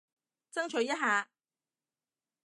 [0.51, 1.29] 爭取一下